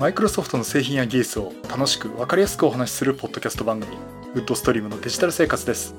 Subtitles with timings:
[0.00, 3.94] マイクロソフトの製品や技術を楽しく分かりやすくお話しするポッドキャスト番組
[4.32, 5.94] ウッドストリームのデジタル生活です。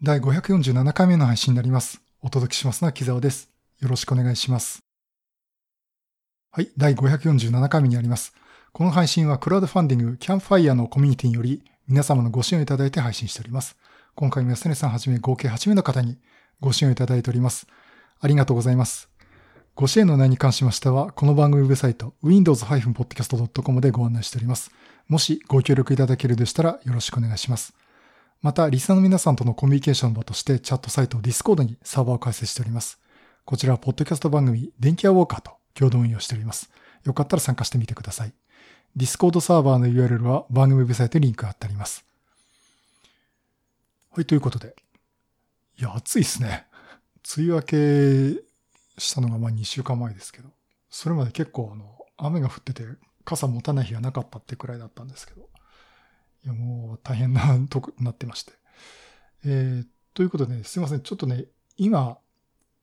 [0.00, 2.02] 第547回目の配信になります。
[2.22, 3.50] お届けしますのは木澤です。
[3.80, 4.78] よろしくお願いします。
[6.52, 8.32] はい第547回目になります。
[8.70, 13.76] この配信はクラウドファンディングキャンファイヤーのコミュニティにより皆様のご支援をいただいて配信しております。
[14.14, 16.16] 今回も安根さんはじめ合計8名の方に
[16.60, 17.66] ご支援をいただいております。
[18.24, 19.10] ありがとうございます。
[19.74, 24.70] ご支援の内容に関しましては、この番組ウェブサイト、windows-podcast.com でご案内しております。
[25.08, 27.74] もしご協力いただけるでしたらよろしくお願いします。
[28.40, 32.98] また、リスナーの皆さんとのコミュニケーションの場としてチャットサイト Discord にサーバーを開設しております。
[33.44, 36.70] こちらはポッドキャスト番組、電気屋ウォーカーと共同運用しております。
[37.04, 38.32] よかったら参加してみてください。
[38.96, 42.06] Discord サーバーの URL は番組ウェブサイトにリンクが貼ってあります。
[44.12, 44.74] はい、ということで。
[45.78, 46.64] いや、暑いっすね。
[47.36, 48.44] 梅雨明け
[48.98, 50.48] したのがまあ2週間前ですけど、
[50.90, 52.84] それまで結構あの、雨が降ってて
[53.24, 55.48] 傘持たない日がなかったってくらいだったんですけど、
[56.44, 58.52] いやもう大変なとこなってまして。
[59.46, 61.00] えー、ということで、ね、すいません。
[61.00, 62.18] ちょっとね、今、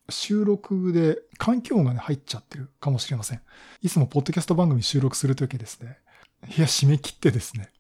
[0.10, 3.42] 収録で環境音がね、入っちゃってるかもしれません。
[3.82, 6.00] いつもポッドキャスト番組収録するときですね、
[6.42, 7.72] 部屋閉め切ってですね、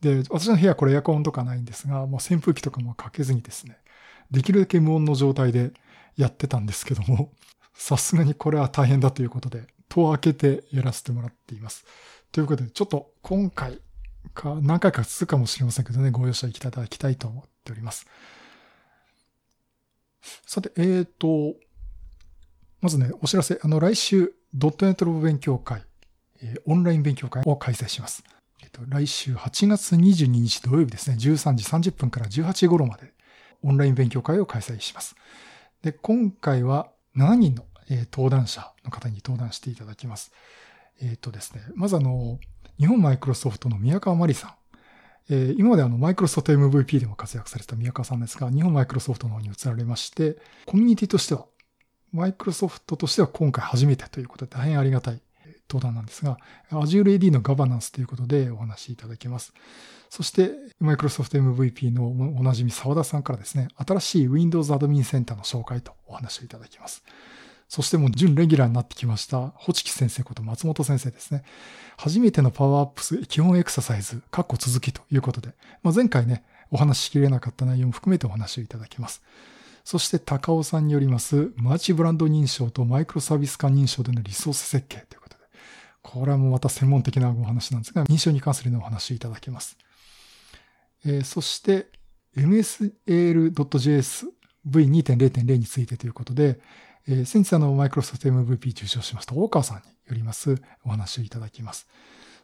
[0.00, 3.78] で、私の部屋これエアコンとかないんですが、もう扇風機とかもかけずにですね、
[4.30, 5.72] できるだけ無音の状態で
[6.20, 7.32] やってたんですけども、
[7.74, 11.84] さすがにこれは大変だということで、戸を開けてやらせてもらっています。
[12.32, 13.80] ということで、ちょっと今回
[14.34, 18.06] か何回か続くかもしれませんけどね、ご容赦いただきたいと思っております。
[20.46, 21.56] さて、えっ、ー、と、
[22.80, 23.58] まずね、お知らせ。
[23.62, 25.82] あの、来週、ドットネットロボ勉強会、
[26.42, 28.22] えー、オンライン勉強会を開催します。
[28.62, 33.12] えっ、ー、と、来週8月22日土曜日ですね、13時30分から18時頃まで、
[33.62, 35.14] オンライン勉強会を開催します。
[35.82, 40.32] で、今回は7人の、え登壇者の方に登壇していただきます。
[41.00, 42.38] えっ、ー、とですね、まずあの、
[42.78, 44.54] 日本マイクロソフトの宮川真理さん。
[45.32, 51.46] えー、今まであの、マイクロソフト MVP でも活躍された宮川さんですが、日本マイクロソフトの方に移られまして、コミュニティとしては、
[52.12, 55.22] マイクロソフトとしては今回初めてということで大変ありがたい
[55.68, 56.38] 登壇なんですが、
[56.70, 59.54] Azure AD のガバナンスということでお話しいただきます。
[60.10, 60.50] そして、
[60.82, 67.04] Microsoft MVP のおなじみ沢田さんからですね、新しい Windows アドミンセンターの紹介とお話をいただきます。
[67.68, 71.44] そしてもう準レギュラーになってきました、ホチキ先生こと松本先生ですね。
[71.96, 75.50] 初めてのパワーアップス基本エクササイズ、カッコ続きということで、
[75.84, 79.22] まあ、前回ね、お話ししきれなかった内容も含めてお話をいただきます。
[79.84, 85.44] そして高尾さんによります、マーチブランド認証とマイクロサービス化認証でのリソース設計ということで、
[86.02, 89.78] これはもうまた専門的なお話なんですが、認証に関するのお話をいただきます。
[91.04, 91.86] えー、そして
[92.36, 94.26] MSAL.js
[94.68, 96.60] V2.0.0 についてということで、
[97.08, 101.88] えー、先日あの、マイクロソフト MVP 受賞しました大川さんによりますお話をいただきます。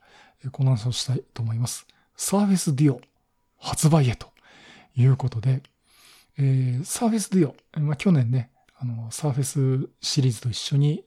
[0.44, 1.86] えー、この話をしたいと思います。
[2.16, 3.00] サーフェスデュオ
[3.58, 4.28] 発売へと
[4.96, 5.62] いうことで、
[6.38, 11.04] えー、サーフェスデュオ、まあ、去年ね、あの、サーフェスシリーズと一緒に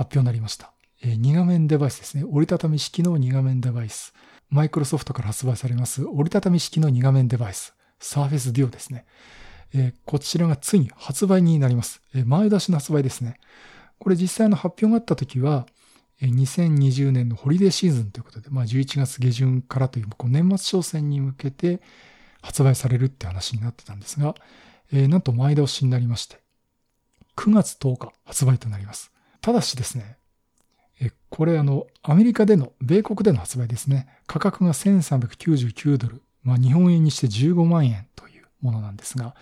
[0.00, 0.72] 発表になりました。
[1.02, 2.24] え2画面デバイスですね。
[2.24, 4.14] 折りたたみ式の2画面デバイス。
[4.48, 7.74] マイクロソフトから発売されます折りたたみ式の2画面デバイス。
[8.00, 9.04] Surface Duo ですね。
[9.74, 12.00] えー、こちらがついに発売になります。
[12.14, 13.38] えー、前出しの発売ですね。
[13.98, 15.66] これ実際の発表があった時は、
[16.22, 21.80] 2020年のホリデーシーズンということで、まあ、11月下旬からというこう年末商戦に向けて
[22.40, 24.34] 発売されるって話になってたんですが、
[24.92, 26.40] え、なんと前倒しになりまして、
[27.36, 29.12] 9月10日発売となります。
[29.40, 30.16] ただしですね、
[31.30, 34.08] これあの、アメリカでの、米国での発売ですね。
[34.26, 36.22] 価格が1399ドル。
[36.42, 39.34] まあ日本円にして15万円というものなんですが、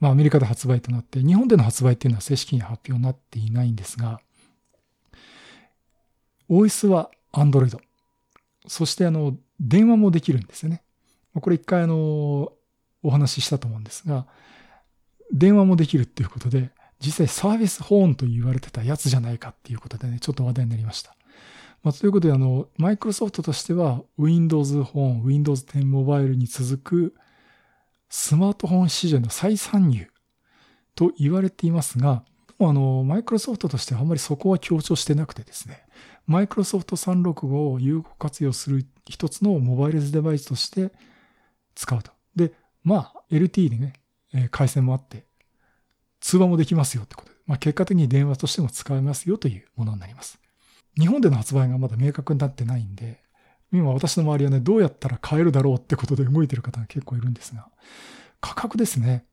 [0.00, 4.20] まあアメリカで発売となって、日本での発売っていうのは正式に発表になっていないんですが、
[6.48, 7.76] OS は Android。
[8.68, 10.82] そしてあの、電話もできるんですよね。
[11.34, 12.52] これ一回あの、
[13.02, 14.26] お話ししたと思うんですが、
[15.32, 16.70] 電話もできるっていうことで、
[17.04, 21.16] 実際サービスホーンと言われてたやつじゃないかっていうことでね、ちょっと話題になりました。
[21.82, 27.14] まあ、ということで、あの、マイクロソフトとしては、Windows ホーン、Windows 10モバイルに続く
[28.08, 30.08] スマートフォン市場の再参入
[30.94, 32.24] と言われていますが、
[32.58, 35.84] あの、マイクロソフトとしてはあんまりそこは強調してなくてですね、
[36.26, 40.92] マイクロソフト365を有効活用する一つのモバイルデバイスとして
[41.74, 42.10] 使うと。
[42.34, 42.52] で、
[42.82, 43.92] まあ、LT でね、
[44.50, 45.26] 回線もあって、
[46.26, 50.40] 通話もできますよってことで、まあ、結果的に電話としても使えますよというものになります。
[50.98, 53.20] 日本での発売がまだ明確になってないんで、
[53.72, 57.68] 今私の周りはね、どうやったら買えるだろうってことで動いてる方が結構いるんですが、
[58.40, 59.24] 価格ですね、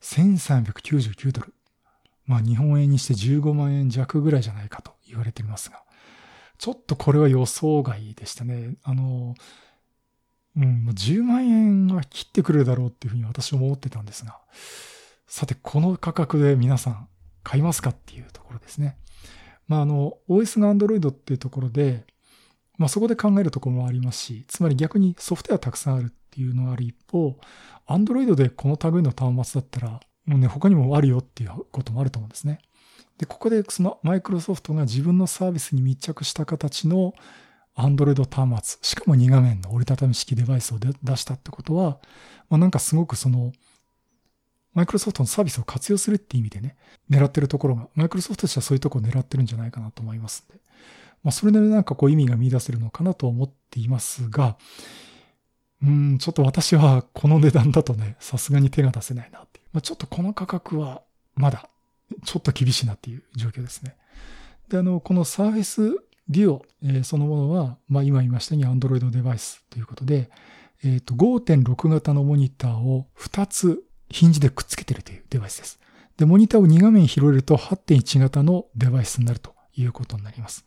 [0.00, 1.54] 1399ドル。
[2.24, 5.82] まあ日本円にして15万円弱ぐらいじゃないかと言われていますが、
[6.56, 8.76] ちょっとこれは予想外でしたね。
[8.84, 9.34] あの、
[10.56, 14.38] うん、10万円は切ってくれるだろうっていうふうに私は思ってたんですが、
[15.28, 17.08] さて、この価格で皆さん
[17.44, 18.96] 買いますかっていうところですね。
[19.68, 22.06] まあ、あの、OS が Android っていうところで、
[22.78, 27.38] まあ、そこで考えるところもありますし、つまり逆にソフトウェアたくさんあるっていうのがある一方、
[27.86, 32.60] Android でこの類の端末だったら、もうね、他にもあるよっていうこともあると思うんですね。
[33.18, 37.12] で、ここでそのマイクロソフトが自分のサービスに密着した形の
[37.76, 41.98] Android 端末、しかも2画面の折りたたみ式デバイスを出したってことは、
[42.48, 43.52] まあ、なんかすごくその、
[44.78, 46.76] マイクロソフトのサービスを活用するって意味でね、
[47.10, 50.60] 狙ってるところが、マイクロソフトとしてはそういうところを狙ってるんじゃないかなと思いますんで、
[51.24, 54.56] まあ、それでなんかこう意味が見出せるのかなと思っていますが、
[55.82, 59.66] うん、ちょっと私はこの値段だとね、さすがに手が出せないなっていう。
[59.72, 61.02] まあ、ちょっとこの価格は
[61.34, 61.68] まだ
[62.24, 63.96] ちょっと厳しいなっていう状況ですね。
[64.68, 65.96] で、あの、この Surface
[66.30, 70.30] Duo、え、そのものは、まあ今言いましたように Android デバイスということで、
[70.84, 75.78] えっ、ー、と、5.6型のモニターを2つヒンジでくっつけてるというデバイスです。
[76.16, 80.64] で、モニターを2画面広げると8.1型のデバイスになるということになります。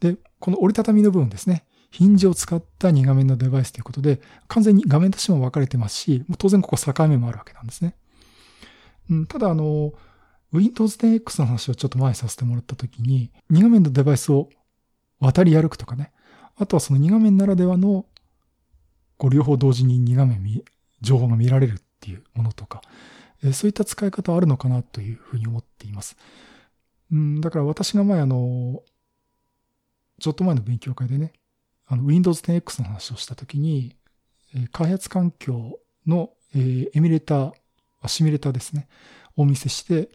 [0.00, 1.64] で、この折りたたみの部分ですね。
[1.90, 7.94] ヒンジを使った2画面のデバイスということで、完全に画面としても分かれてますし、当然ここ境目もあるわけなんですね。
[9.10, 9.92] うん、ただ、あの、
[10.52, 14.48] Windows 10X の話をちょっと前させてもらったときに、2画面のデバイスを
[15.20, 16.12] 渡り歩くとかね。
[16.56, 18.06] あとはその2画面ならではの、
[19.16, 20.64] こう両方同時に2画面見
[21.00, 22.82] 情報が見られるっていうものとか、
[23.42, 26.16] えそういった使い方あるのかなというふうに思っています。
[27.10, 28.82] うん、だから私が前あの、
[30.20, 31.32] ちょっと前の勉強会でね、
[31.86, 33.96] あの Windows 10X の話をしたときに、
[34.54, 38.86] え開発環境の、えエミュレーター、シミュレーターですね、
[39.36, 40.10] をお見せして、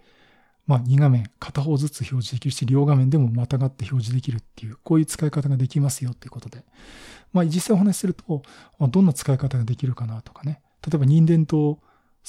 [0.67, 6.63] まあ、2画面、片方ずつ表示できるし、両画面でもまたがって表示できるっていう、こういう使い方ができますよっていうことで。
[7.33, 8.43] まあ、実際お話しすると、
[8.79, 10.61] どんな使い方ができるかなとかね。
[10.87, 11.79] 例えば、任天堂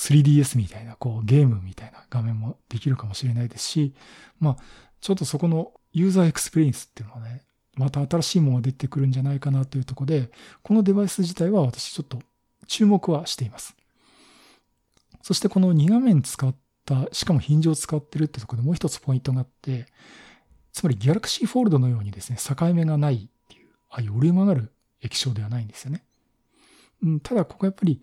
[0.00, 3.94] 3DS みたいな、こう、ゲームみたいな画面もできるかもしれないですし、
[4.38, 4.56] まあ、
[5.02, 7.42] ちょっとそこのユーザーエクスペリエンスっていうのはね、
[7.76, 10.30] また新しいものが出てくるんじゃないかなというところで、
[10.62, 12.22] このデバイス自体は私ちょっと
[12.66, 13.76] 注目はしています。
[15.20, 16.54] そしてこの2画面使っ
[16.86, 19.86] た、しかもヒンジを使ってるってところでもう一つポイントがあって、
[20.72, 26.02] つまりギャラクシーフォールドのようにですね、境目がないっていう、ああいう折れ曲がる液晶ではないんですよね。
[27.02, 28.02] うん、ただ、ここやっぱり、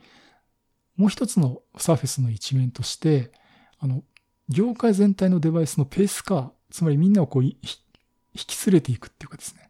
[0.98, 3.32] もう一つのサーフェスの一面として、
[3.80, 4.04] あの、
[4.50, 7.56] 業界全体のデバイスのペース化、つまりみんなをこう、引
[8.34, 9.70] き連れていくっていうかですね、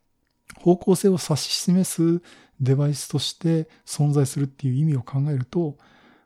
[0.62, 1.84] 方向性を指し示
[2.20, 2.22] す
[2.60, 5.78] デバイスとして存在するっていう意味を考えると、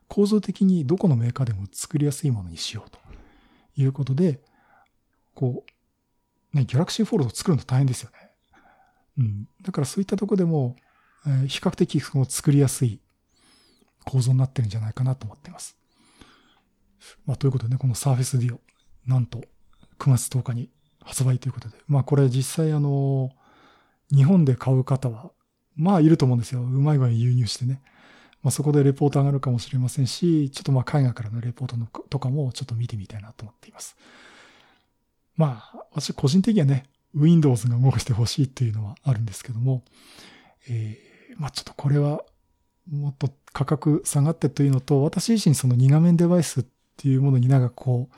[0.08, 2.98] 構造的にどこのメーカーでも作りやすいものにしようと
[3.76, 4.40] いうことで、
[5.34, 5.64] こ
[6.52, 8.30] う、ね、ギャラクシーフォールドを作るの大変ですよね。
[9.18, 9.48] うん。
[9.62, 10.76] だからそういったとこでも、
[11.26, 13.00] えー、比較的その作りやすい
[14.04, 15.76] 構造になってるんじゃないかなと思っています。
[17.26, 18.58] まあ、ということでね、この Surface Duo、
[19.06, 19.42] なんと
[19.98, 23.30] 9月10日に発売ということで、まあこれ実際あの、
[24.14, 25.30] 日本で買う方は、
[25.76, 26.60] まあいると思うんですよ。
[26.60, 27.80] うまい具合に輸入してね。
[28.42, 33.96] まあ、そこでレポート上がるかもしれませんし、ちょっとまあ海外からのレポートのとかもちょっと見てみたいなと思っています。
[35.36, 39.84] まあ、私個人的にはね、Windows が動かしてほしいっていうのはあるんですけども、
[40.68, 42.24] えー、まあちょっとこれは
[42.90, 46.64] もっと価格下がってというのと、私自身その2画面デバイスっ
[46.96, 48.14] ていうものになんかこう、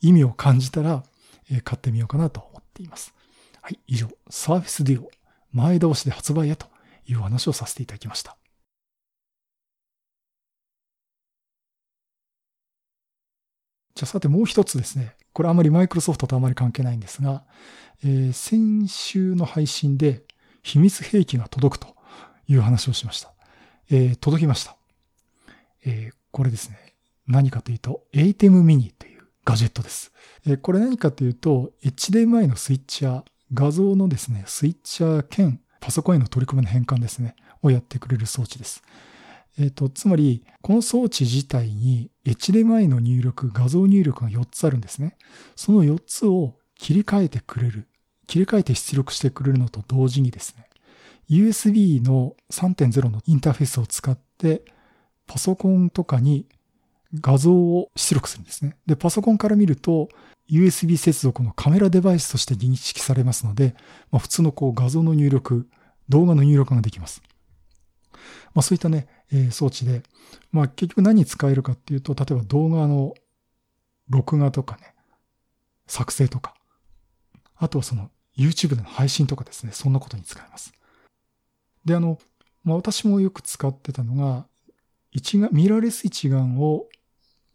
[0.00, 1.02] 意味を感じたら、
[1.50, 3.14] えー、買ってみようかなと思っています。
[3.62, 5.08] はい、以上、Surface Duo
[5.52, 6.66] 前倒しで発売へと
[7.06, 8.36] いう話をさせていただきました。
[13.94, 15.16] じゃあさてもう一つですね。
[15.32, 17.44] これあまりマイクロソフトとあまり関係ないんですが、
[18.04, 20.22] えー、先週の配信で
[20.62, 21.96] 秘密兵器が届くと
[22.46, 23.37] いう話をしました。
[23.90, 24.76] えー、届きました。
[25.84, 26.94] えー、これですね。
[27.26, 30.12] 何かというと、ATEM mini というガジェットです。
[30.46, 38.82] えー、これ何かというと、HDMI のスイッチャー、画像のですね、スイッチャー兼パソコンへの取り込みの変換ですね、をやってくれる装置です。
[39.58, 45.16] えっ、ー、と、つまり、この装置自体に HDMI の入力、画像入力が4つあるんですね。
[45.56, 47.88] その4つを切り替えてくれる。
[48.26, 50.67] 切り替えて出力してくれるのと同時にですね、
[51.30, 54.62] USB の3.0のインターフェースを使って、
[55.26, 56.46] パソコンとかに
[57.20, 58.76] 画像を出力するんですね。
[58.86, 60.08] で、パソコンから見ると、
[60.50, 63.74] USB 接続のカメラデバイスとして認識されますので、
[64.10, 65.68] まあ、普通のこう画像の入力、
[66.08, 67.22] 動画の入力ができます。
[68.54, 70.02] まあ、そういったね、えー、装置で、
[70.50, 73.14] まあ、結局何に使えるかっていうと、例えば動画の
[74.08, 74.94] 録画とかね、
[75.86, 76.54] 作成とか、
[77.56, 80.72] あとはその YouTube での配信とかですね、そんなことに使えます。
[81.84, 82.18] で、あの、
[82.64, 84.46] まあ、私もよく使ってたのが、
[85.10, 86.86] 一眼、ミラーレス一眼を、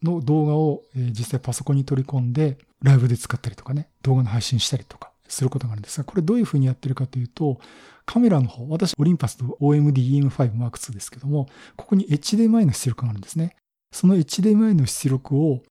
[0.02, 7.60] の動画を、えー、実際パソコンに取り込んで、ライブで使ったりとかね、動画の配信したりとかすることがあるんですが、これどういうふうにやってるかというと、
[8.06, 13.56] カメラの方、私、オリンパスと OMD EM5 Mark II ですけども、ここに HDMI の出力があるんですね。
[13.94, 15.62] その HDMI の出力を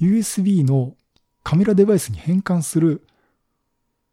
[0.00, 0.94] USB の
[1.42, 3.04] カメラデバイスに変換する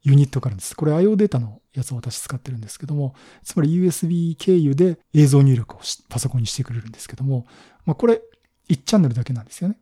[0.04, 0.76] ユニットがあるんです。
[0.76, 5.80] これ IO データのやつを私使ってるんですけども、つまり USB 経由で映像入力を
[6.10, 7.46] パソコンにしてくれるんですけども、
[7.86, 8.22] まあ、これ
[8.70, 9.78] 1チャンネルだけなんですよね。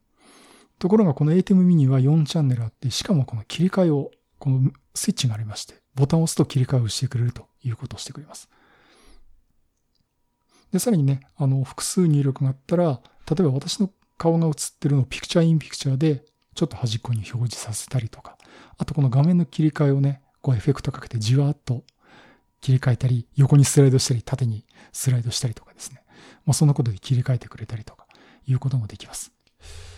[0.80, 8.50] ところがこの ATEM mini は4チャンネルあって、しかもこの切り替えを、このスイッチがありまして、ボタンを押すと切り替えをしてくれるということをしてくれます。
[10.72, 18.38] で、さらにね、あの、複数入力があったら、例えば私の顔が映ってるのをピクチャーインピクチャーで、ちょっと端っこに表示させたりとか、
[18.78, 21.84] あとこの画面の切り替えをね、こうエフェクトかけてじわーっと
[22.62, 26.02] 切り替えたり、横にスライドしたり、縦にスライドしたりとかですね。
[26.46, 28.08] まあ、そんなことで切り替えてくれたりとか、
[28.46, 29.32] いうこともできます。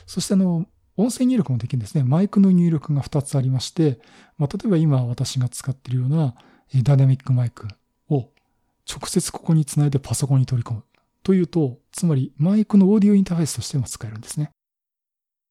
[0.06, 0.66] そしてあの、
[0.98, 2.04] 音声入力もできるんですね。
[2.04, 4.00] マイクの入力が2つありまして、
[4.38, 6.36] まあ、例えば今私が使っているような
[6.84, 7.68] ダイナミックマイク
[8.10, 8.30] を
[8.90, 10.84] 直接ここにつないでパソコンに取り込む。
[11.24, 14.52] というと、つまりマイクのオーディオインターフェースとしても使えるんですね。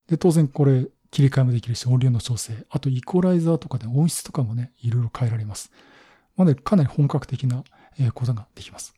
[0.08, 5.71] で、当然これ切り替えもできるし、音量の調整、あとイコライザーとかで音質とかもね、いろいろ変えられます。
[6.37, 7.65] まあね、かなり本格的な
[8.15, 8.95] ことができます。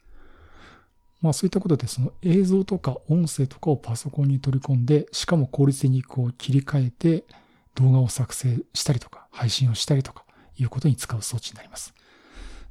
[1.20, 7.24] まあそういったことでその映像とか音声とかをパソコンに取り込んで、しかも効率的にこう切り替えて
[7.74, 10.24] 動画を作成したりとか配信をしたりとか
[10.56, 11.94] いうことに使う装置になります。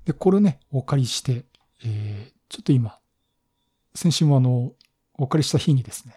[0.06, 1.46] で、これをね、お借りして、
[1.84, 2.98] えー、ちょっと今、
[3.94, 4.74] 先週もあの、
[5.16, 6.16] お借りした日にですね、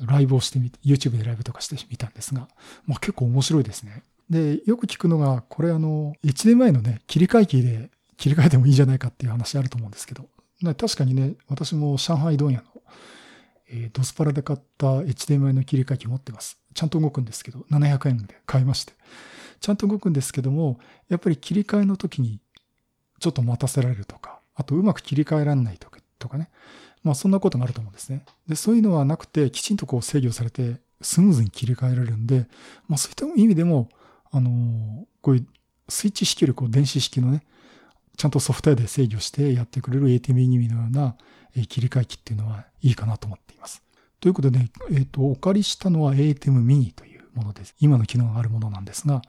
[0.00, 2.48] ライブをしてみて、YouTube でライブとかしてみたんですが、
[2.86, 4.02] まあ結構面白いですね。
[4.30, 10.28] で、よく聞くのが、これあの、1年前のね、切り替え機で切り替えてもいいんじゃないかっていう話あると思うんですけど、
[10.74, 12.64] 確かにね、私も上海問屋の、
[13.68, 16.58] えー、ドスパラで買った HDMI の切り替え機持ってます。
[16.74, 18.94] ちゃんと動くんですけど、700円で買いまして。
[19.60, 22.40] ちゃんと動くんですけども、やっぱり切り替えの時に
[23.20, 26.50] ちょっと待たせられるとか、あとうまく切り替えられないとかとかね。
[27.04, 28.24] まあそんなことがあると思うんですね。
[28.48, 32.48] で、そういうのはなくて、きちんとこう制御されて、スムーズに切り替えられるんで、
[32.88, 33.90] まあそういった意味でも、
[34.32, 35.46] あの、こういう
[35.88, 37.44] スイッチ式よりこう電子式のね、
[38.16, 41.16] ちゃんとソフトウェアで制御してやってくれる ATM ミのような
[41.68, 43.82] 切り替え機っていうのはいいかなと思っています。
[44.20, 47.74] ということで、ね、えっ、ー、と、お借りしたのは ATM ミニというものです。
[47.80, 49.22] 今の機能があるものなんですが、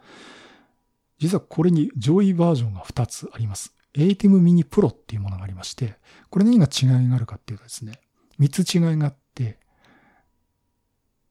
[1.20, 3.74] 実はこれに上位バージョンが2つあります。
[4.04, 5.98] ATM ミニプロっていうものがありまして、
[6.30, 8.00] これ何が違いがあるかっていうとですね、
[8.40, 9.60] 3つ違いがあって、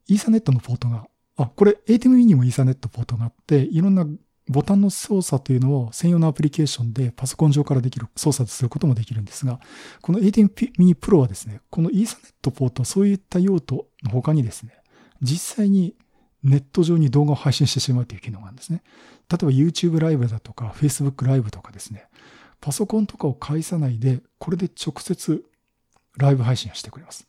[0.06, 1.06] イーサネットのポートが、
[1.36, 4.06] あ、これ ATM ミニもイーサネットポートがあって、いろんな
[4.48, 9.58] ボタンの操作というのを専用のアプリケーションでパソコン上からできる操作することもできるんですが、
[10.02, 14.74] この ATEM mini Pro はですね、この Ethernet ポート、そういった用途の他にですね、
[15.22, 15.94] 実際に
[16.42, 18.82] ネット上に動画を配信してしまうという機能があるんですね。
[19.30, 22.08] 例えば YouTube ライブだとか Facebook ライブとかですね、
[22.64, 25.44] パソコンとかを介さないで、これで直接
[26.16, 27.26] ライブ配信をしてくれます。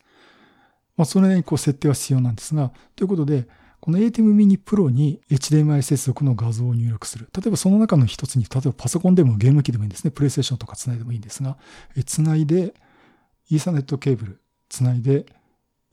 [0.96, 3.46] まあ、それなりにこう設定は必要なんですが、ということで、
[3.80, 7.28] この ATEM mini Pro に HDMI 接続の画像を入力する。
[7.36, 10.10] 例えばその中の一つに、例えばパソコンでもゲーム機でもいいんですね。
[10.10, 11.58] プレイステーションとか繋いでもいいんですが、
[12.06, 12.72] 繋いで、
[13.50, 14.40] イーサネットケーブル
[14.70, 15.26] 繋いで、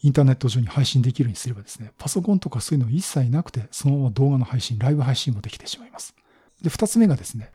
[0.04, 6.16] インターネット上に配信できるようにすればですね、パソコンとかそういうの一切なくて、そのまま動画の配信、ライブ配信もできてしまいます。
[6.62, 7.52] で、二つ目がですね、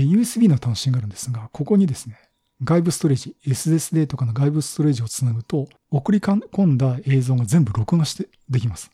[0.00, 2.18] USB の端子があるんですが、ここにですね、
[2.64, 8.90] 外部ストレージ、SSD とかの外部ストレージをつなぐと、送り込んだ映像が全部録画してできます。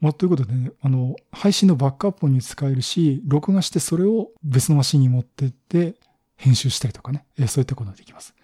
[0.00, 5.96] まあ、ということでね、あの、配信のバックアップに使えるし、録画してそれを別のマシンに持ってって
[6.36, 8.34] 編集したりとかね、えそういったことができます。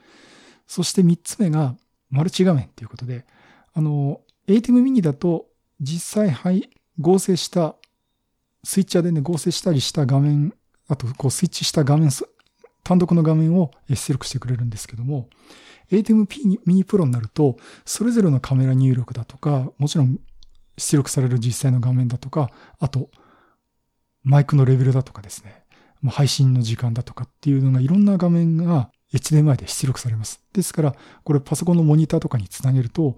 [0.67, 1.77] そして三つ目が、
[2.11, 3.25] マルチ画面ということで、
[3.73, 5.47] あの、ATEM mini だと
[5.81, 7.77] 実際、はい、合成した、
[8.65, 10.55] スイッチャーでね、合成したりした画面、
[10.89, 12.11] あと、こう、スイッチした画面、
[12.83, 15.29] 単独の画面を出力してくれるんですけども、
[15.91, 16.27] ATEM
[16.67, 20.19] mini Pro になると、それぞれのカメラ入力だとか、もちろん
[20.77, 23.11] 出力される実際の画面だとか、あと、
[24.23, 25.63] マイクのレベルだとかですね、
[26.11, 30.43] 配信の時間だとかっていうのがいろんな画面が HDMI で出力されます。
[30.53, 33.17] ですから、これパソコンのモニターとかにつなげると、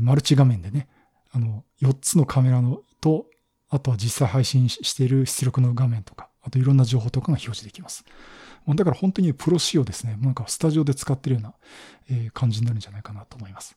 [0.00, 0.88] マルチ画面でね、
[1.32, 3.26] あの、4つのカメラのと、
[3.68, 8.04] あとは実際配信している出力の画面とか、あといろんな情報とかが表示できます。
[8.66, 10.16] だから本当にプロ仕様ですね。
[10.20, 11.54] なんかスタジオで使ってるような、
[12.10, 13.76] え感じになるんじゃないかなと思います。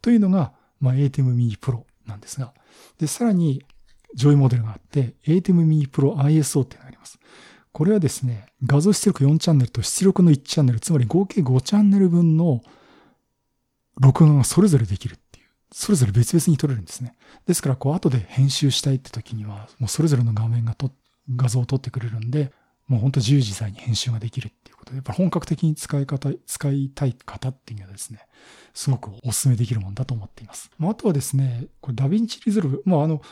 [0.00, 2.54] というのが、まあ、ATEM Mini Pro なんですが、
[2.98, 3.64] で、さらに
[4.14, 7.18] 上位モデルがあって、ATEM Mini Pro ISO っていうのがあります。
[7.72, 12.62] これはですね、画像出力4チャンネルと出力の1チャンネル、つまり合計5チャンネル分の
[14.00, 17.16] 録画がそれぞれできるっていう、それぞれ別々に撮れるんですね。
[17.46, 20.90] ですから、こう、後で編集したいって時には、もうそれぞれの画面がと、
[21.34, 22.52] 画像を撮ってくれるんで、
[22.86, 28.20] もう本当自由自在に編集ができるっていうことで、やっぱ本格的に使い方、使いたい方っていうのはですね、
[28.74, 30.70] すごくお勧めできるものだと思っています。
[30.78, 33.22] まあ、あとはですね、これ DaVinci Resolve、まああの、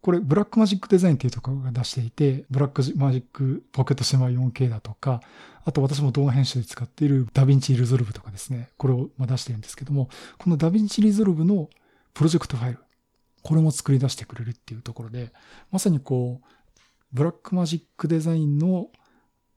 [0.00, 5.20] これ、 Blackmagic Design っていうところが出していて、 Blackmagic Pocket Cinema 4K だとか、
[5.64, 10.08] あと私も動画編集で使っている DaVinci Resolve とかですね、これを出してるんですけども、
[10.38, 11.70] この DaVinci Resolve の
[12.14, 12.80] プロジェクトファイル、
[13.42, 15.32] これも作り出してくれるっていうところで、
[15.70, 16.46] まさにこう、
[17.12, 18.88] Blackmagic Design の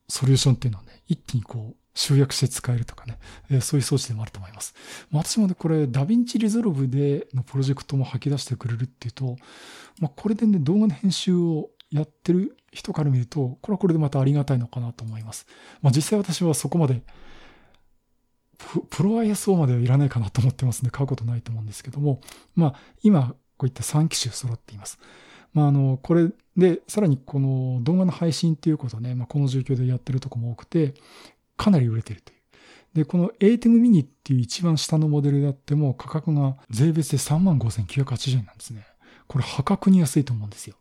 [0.07, 3.17] ソリューションっていうのはね、一気にこう、集約して使えるとかね、
[3.49, 4.75] えー、そういう装置でもあると思います。
[5.09, 9.37] まあ、私もね、これ、 DaVinci Resolve でのプロジェクトも吐き出してくれるっていうと、
[9.99, 15.47] まあ、これでね、動画の編集をやってる人から見ると、これはこれでまたありがたいのかなと思います。
[15.81, 17.01] まあ、実際私はそこまで、
[18.89, 22.19] Pro ISO まではいらないかなと思ってますんで、買うことないと思うんですけども、
[22.55, 24.99] まあ、今、こういった3機種揃っています。
[25.53, 30.93] まあ、あの、これで、さらにこの動画の配信っていうことね、まあ、この状況でやってるとこも多くて、
[31.57, 32.39] かなり売れてるという。
[32.95, 38.85] で、この ATEM mini っていう一番下のモデルであっても価格が税別で35,980円なんですね。
[39.27, 40.75] これ破格に安いと思うんですよ。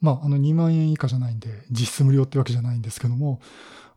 [0.00, 3.40] まあ、あの2万円以下じゃないんで、実質無料ってわけじゃないんですけども、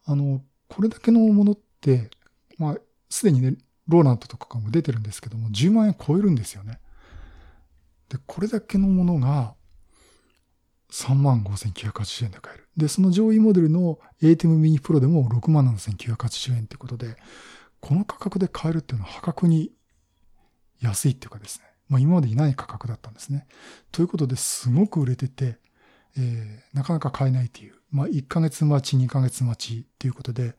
[0.05, 2.09] あの、これだけのものって、
[2.57, 2.77] まあ、
[3.09, 6.79] すでにね、ローランドとかも出てるんですけども、10万円超えるんですよね。
[8.07, 9.55] で、これだけのものが
[10.91, 12.67] 35,980円で買える。
[12.75, 17.15] で、その上位モデルの ATEM mini Pro でも67,980円ということで、
[17.79, 19.71] この価格で買えるっていうのは破格に
[20.81, 21.65] 安いっていうかですね。
[21.87, 23.47] まあ今までいない価格だったんですね。
[23.91, 25.57] ということですごく売れてて、
[26.17, 27.75] えー、なかなか買えないっていう。
[27.91, 30.55] まあ1ヶ月待ち、2ヶ月待ちっていうことで、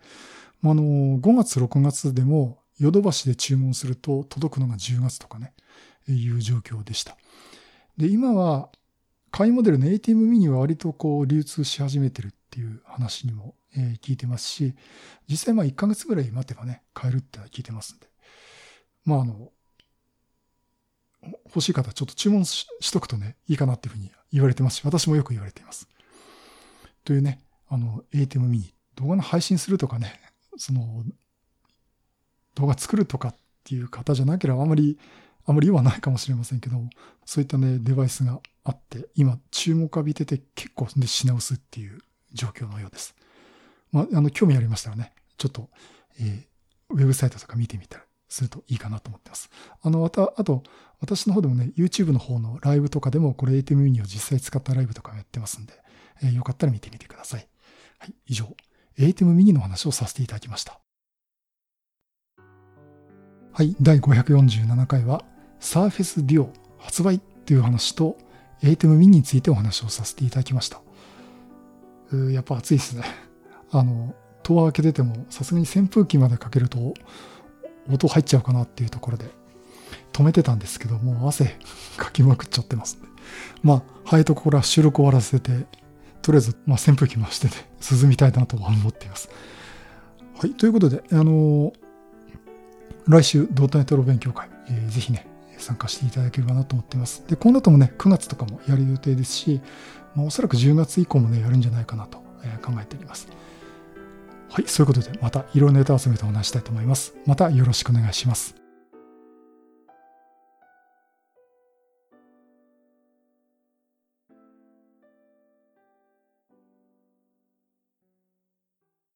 [0.63, 5.55] まあ、あの、5月、6月でもヨドバシで注文すると届くのが10月とかね、
[6.09, 7.17] いう状況でした。
[7.97, 8.71] で、今は
[9.31, 14.75] 簡易モデルの ATM mini は割とこう流通し始めてるっていう話にも、え聞いてますし、
[15.29, 18.07] 実際まあ1ヶ月ぐらい待てばね、買えるって聞いてますんで。
[19.05, 19.53] まああの、
[21.47, 25.89] 欲しい方ちょっと注文しとくとね、いいかなっていうふうに言われてますし、私もよく言われています。
[27.05, 30.21] というね、あの、ATM mini、動画の配信するとかね、
[30.57, 31.05] その、
[32.57, 34.99] 動画作るとかっていう方じゃなければあまり
[35.47, 36.91] あまり言わないかもしれませんけども、
[37.25, 41.99] そういったね、デバイスがあって、今注目浴びてて結構ね、品薄っていう
[42.33, 43.15] 状況のようです。
[43.93, 45.69] まあ、あの、興味ありましたらね、ちょっと、
[46.21, 49.51] えー、ウェブサイトとか見てみたりするといいかなと思ってます。
[49.83, 50.63] あの、また、あと、
[51.01, 55.73] 私の方でもね、YouTube の方のライブとかでも、これ ATM ミニを実際使ったライブとかやってますんで、
[56.23, 57.49] えー、よかったら見てみてください。
[57.99, 58.55] はい、以上、
[58.99, 60.81] ATEM ミニの話をさせていただきました。
[63.53, 65.25] はい、第547回は、
[65.59, 68.17] サーフェスデュオ発売という話と、
[68.63, 70.81] ATEM mini についてお話をさせていただきました。
[72.31, 73.05] やっぱ暑いですね。
[73.71, 76.95] あの、戸を開けてても、さすがに扇風機までかけると、
[77.91, 79.27] 音入っちゃうかなっていうところで、
[80.13, 81.57] 止めてたんですけど、もう汗
[81.97, 83.09] かきまくっちゃってますんで。
[83.63, 85.67] まあ、早いところは収録終わらせて、
[86.23, 89.31] とりあえず、まあ、扇風機回してね、涼みたいなとは思っています。
[90.37, 91.73] はい、ということで、あのー、
[93.07, 95.27] 来週、ドートネトロ勉強会、えー、ぜひね、
[95.63, 97.25] 参加していただければなと思っています。
[97.29, 99.61] で、この後もね、9月とかもやる予定ですし、
[100.15, 102.19] まあ、おそらく10月以降もね、やるんじゃないかなと
[102.63, 103.29] 考えております。
[104.51, 107.15] はい、そういうことで、また色ネタ集めてお話したいと思います。
[107.27, 108.60] またよろしくお願いします。